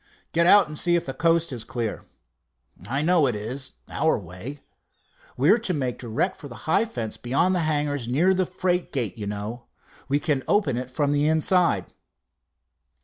"Go 0.33 0.47
out 0.47 0.65
and 0.67 0.79
see 0.79 0.95
if 0.95 1.05
the 1.05 1.13
coast 1.13 1.51
is 1.53 1.63
clear." 1.63 2.05
"I 2.87 3.03
know 3.03 3.27
it 3.27 3.35
is—our 3.35 4.17
way. 4.17 4.61
We're 5.37 5.59
to 5.59 5.75
make 5.75 5.99
direct 5.99 6.37
for 6.37 6.47
the 6.47 6.55
high 6.65 6.85
fence 6.85 7.17
behind 7.17 7.53
the 7.53 7.59
hangars. 7.69 8.07
Near 8.07 8.33
the 8.33 8.47
freight 8.47 8.91
gate, 8.91 9.19
you 9.19 9.27
know. 9.27 9.65
We 10.09 10.19
can 10.19 10.41
open 10.47 10.75
it 10.75 10.89
from 10.89 11.11
the 11.11 11.27
inside." 11.27 11.93